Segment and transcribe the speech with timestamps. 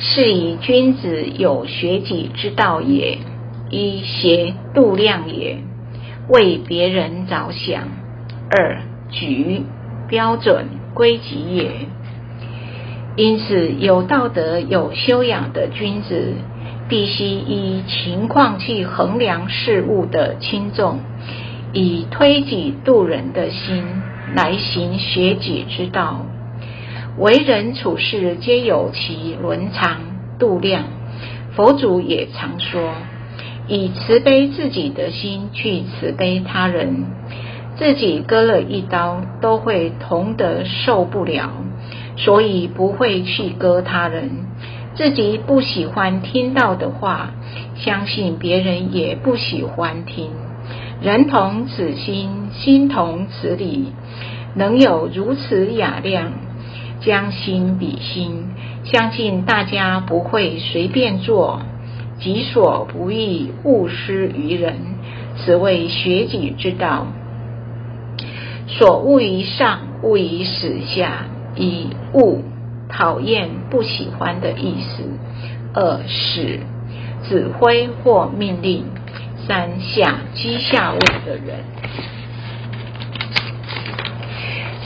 [0.00, 3.18] 是以君子有学己之道也，
[3.68, 5.58] 一邪度量也，
[6.28, 7.80] 为别人着想；
[8.48, 9.62] 二举
[10.08, 11.72] 标准归己也。
[13.16, 16.34] 因此，有道德、有修养的君子，
[16.88, 21.00] 必须依情况去衡量事物的轻重，
[21.72, 23.84] 以推己度人的心
[24.36, 26.24] 来行学己之道。
[27.18, 30.00] 为人处事皆有其伦常
[30.38, 30.84] 度量。
[31.56, 32.92] 佛祖也常说，
[33.66, 37.06] 以慈悲自己的心去慈悲他人，
[37.76, 41.50] 自己割了一刀都会痛得受不了。
[42.16, 44.30] 所以不会去割他人，
[44.96, 47.30] 自己不喜欢听到的话，
[47.76, 50.30] 相信别人也不喜欢听。
[51.00, 53.92] 人同此心，心同此理，
[54.54, 56.32] 能有如此雅量，
[57.00, 58.48] 将心比心，
[58.84, 61.60] 相信大家不会随便做。
[62.18, 64.74] 己所不欲，勿施于人，
[65.36, 67.06] 此谓学己之道。
[68.66, 71.26] 所恶于上，恶于死下。
[71.60, 72.40] 以恶
[72.88, 75.02] 讨厌、不喜欢的意思；
[75.74, 76.60] 二使
[77.28, 78.84] 指挥或命令；
[79.44, 81.64] 三下机下位的人，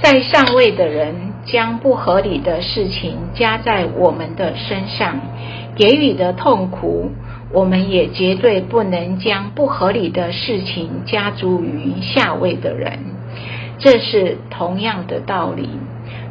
[0.00, 5.20] 在上位的人将不合理的事情加在我们的身上，
[5.76, 7.10] 给予的痛苦，
[7.52, 12.98] 我们也绝对不能将不合理的事情加诸于下位的人。
[13.78, 15.68] 这是同样的道理。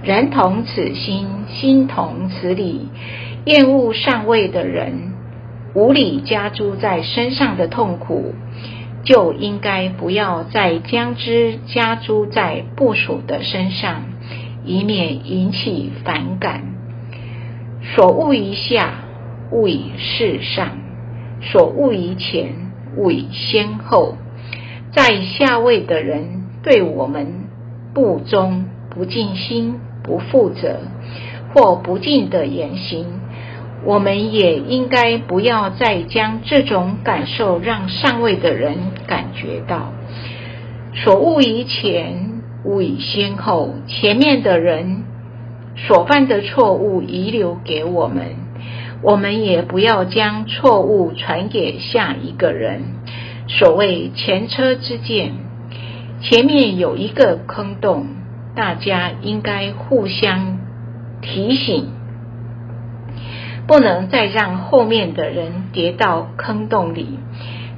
[0.04, 2.88] 人同此心，心同此理。
[3.46, 5.14] 厌恶上位的人，
[5.74, 8.36] 无理加诸在身上的痛苦，
[9.04, 14.04] 就应该不要再将之加诸在部属的身上，
[14.66, 16.64] 以免引起反感。
[17.96, 18.94] 所恶于下，
[19.52, 20.70] 勿以事上；
[21.42, 22.54] 所恶于前，
[22.96, 24.16] 勿以先后。
[24.92, 27.46] 在下位的人对我们
[27.94, 29.80] 不忠不尽心。
[30.02, 30.80] 不负责
[31.54, 33.06] 或不敬的言行，
[33.84, 39.94] 我们也应该不要再将这种感受让上位的人感觉到。
[40.96, 43.76] 所恶于前，物以先后。
[43.88, 45.04] 前面的人
[45.76, 48.36] 所犯的错误遗留给我们，
[49.02, 52.84] 我们也不要将错误传给下一个人。
[53.48, 55.32] 所谓前车之鉴，
[56.22, 58.08] 前面有一个坑洞。
[58.56, 60.58] 大家应该互相
[61.22, 61.86] 提醒，
[63.68, 67.20] 不能再让后面的人跌到坑洞里。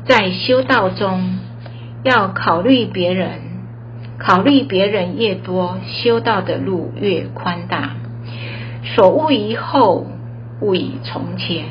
[0.06, 1.38] 在修道中，
[2.03, 3.50] 要考虑别人，
[4.24, 7.96] 考虑别人越多，修道的路越宽大。
[8.84, 10.06] 所恶于后，
[10.62, 11.66] 勿以从前；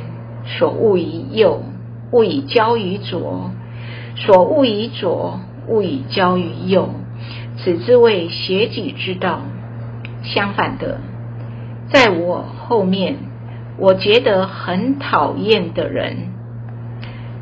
[0.44, 1.62] 所恶于右，
[2.10, 3.52] 勿以交于左；
[4.16, 5.38] 所恶于左，
[5.68, 6.90] 勿以交于右。
[7.56, 9.42] 此之谓学己之道。
[10.24, 10.98] 相反的，
[11.92, 13.16] 在我后面，
[13.78, 16.34] 我觉得很讨厌的人，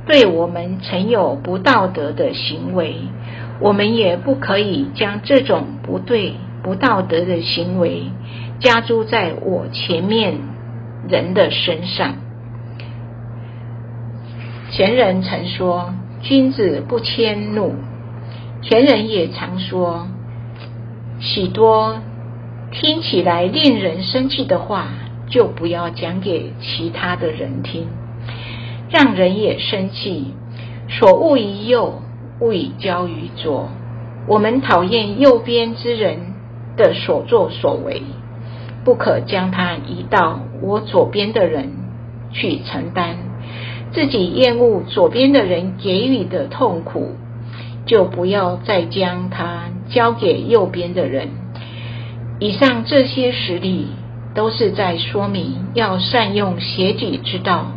[0.09, 2.97] 对我们曾有不道德的行为，
[3.61, 8.05] 我们也不可以将这种不对、不道德的行为
[8.59, 10.39] 加诸在我前面
[11.07, 12.17] 人的身上。
[14.71, 17.75] 前人曾说：“君子不迁怒。”
[18.63, 20.09] 前人也常说，
[21.21, 22.01] 许多
[22.71, 24.89] 听起来令人生气的话，
[25.29, 27.89] 就不要讲给其他的人听，
[28.91, 30.35] 让人也生气。
[30.89, 32.03] 所恶于右，
[32.41, 33.69] 勿以交于左。
[34.27, 36.35] 我们讨厌右边之人
[36.77, 38.03] 的所作所为，
[38.85, 41.71] 不可将他移到我左边的人
[42.33, 43.17] 去承担。
[43.93, 47.17] 自己厌恶左边的人给予的痛苦。
[47.87, 51.31] 就不要再将它交给右边的人。
[52.39, 53.87] 以上这些实例
[54.35, 57.69] 都是在说明要善用学己之道。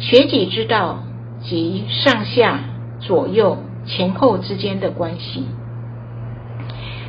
[0.00, 1.04] 学己之道
[1.42, 2.60] 即上下
[3.00, 5.44] 左右前后之间的关系。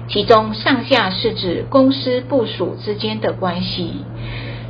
[0.08, 4.04] 其中上下是指公司部署之间的关系，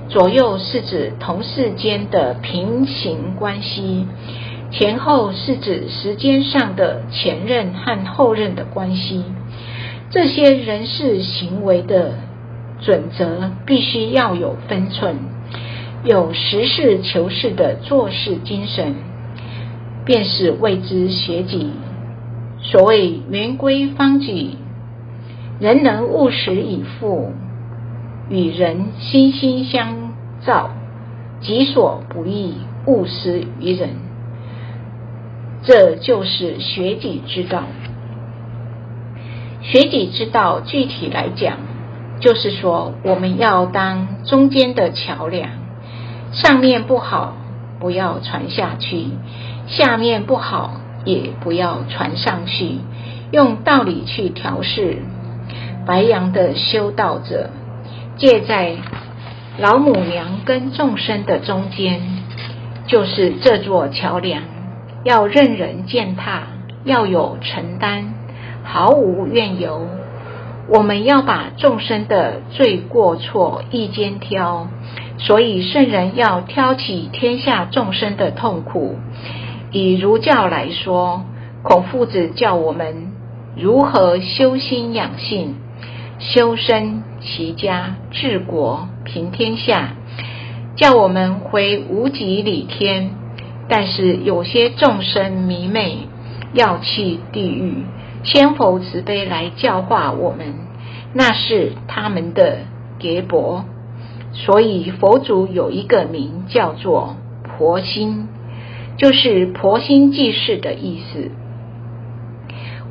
[0.07, 4.07] 左右是指同事间的平行关系。
[4.69, 9.25] 前后是指时间上的前任和后任的关系，
[10.11, 12.13] 这些人事行为的
[12.79, 15.17] 准则必须要有分寸，
[16.03, 18.95] 有实事求是的做事精神，
[20.03, 21.71] 便是谓之学己。
[22.59, 24.51] 所谓圆规方矩，
[25.59, 27.33] 人能务实以赴，
[28.29, 30.13] 与人心心相
[30.45, 30.71] 照，
[31.41, 32.53] 己所不欲，
[32.85, 33.89] 勿施于人。
[35.63, 37.63] 这就是学己之道。
[39.61, 41.57] 学己之道，具体来讲，
[42.19, 45.49] 就是说我们要当中间的桥梁，
[46.33, 47.33] 上面不好
[47.79, 49.07] 不要传下去，
[49.67, 50.73] 下面不好
[51.03, 52.79] 也不要传上去，
[53.31, 54.99] 用道理去调试。
[55.85, 57.49] 白羊的修道者，
[58.17, 58.75] 借在
[59.57, 62.01] 老母娘跟众生的中间，
[62.87, 64.43] 就是这座桥梁，
[65.03, 66.43] 要任人践踏，
[66.83, 68.13] 要有承担。
[68.63, 69.87] 毫无怨尤，
[70.67, 74.67] 我们要把众生的罪过错一肩挑，
[75.17, 78.95] 所以圣人要挑起天下众生的痛苦。
[79.71, 81.23] 以儒教来说，
[81.63, 83.11] 孔夫子教我们
[83.57, 85.55] 如何修心养性、
[86.19, 89.93] 修身齐家治国平天下，
[90.75, 93.11] 叫我们回无极理天。
[93.67, 95.99] 但是有些众生迷昧，
[96.53, 97.85] 要去地狱。
[98.23, 100.53] 千佛慈悲来教化我们，
[101.13, 102.59] 那是他们的
[102.99, 103.65] 结伯。
[104.33, 108.27] 所以佛祖有一个名叫做婆心，
[108.97, 111.31] 就是婆心济世的意思。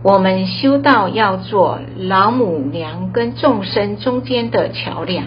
[0.02, 5.26] 我们修道要做老母娘跟众生中间的桥梁，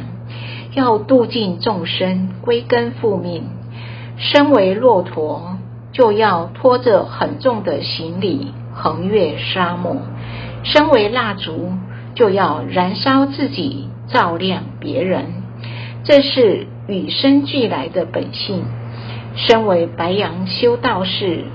[0.74, 3.44] 要度尽众生归根复命。
[4.18, 5.58] 身为骆驼，
[5.92, 8.54] 就要拖着很重的行李。
[8.74, 9.98] 横越沙漠，
[10.64, 11.74] 身为蜡烛，
[12.16, 15.26] 就要燃烧自己，照亮别人，
[16.04, 18.66] 这是与生俱来的本性。
[19.36, 21.46] 身为白羊修道士，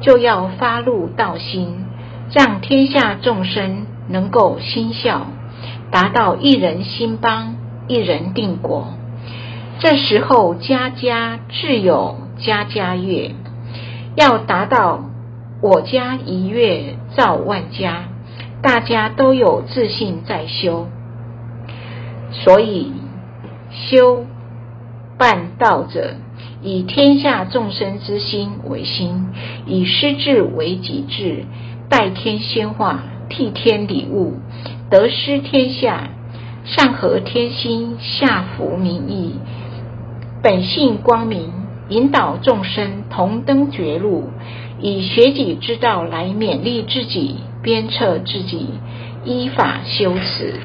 [0.00, 1.86] 就要发露道心，
[2.32, 5.26] 让天下众生能够心孝，
[5.90, 7.56] 达到一人心邦，
[7.88, 8.88] 一人定国。
[9.80, 13.34] 这时候，家家自有家家乐，
[14.16, 15.10] 要达到。
[15.64, 18.10] 我家一月照万家，
[18.60, 20.88] 大家都有自信在修，
[22.32, 22.92] 所以
[23.70, 24.26] 修
[25.16, 26.16] 办道者
[26.60, 29.28] 以天下众生之心为心，
[29.64, 31.46] 以失智为己智，
[31.88, 34.34] 代天仙化，替天礼物，
[34.90, 36.10] 得失天下，
[36.66, 39.36] 上合天心，下服民意，
[40.42, 41.50] 本性光明，
[41.88, 44.28] 引导众生同登绝路。
[44.80, 48.68] 以学己之道来勉励自己，鞭策自己，
[49.24, 50.60] 依法修持。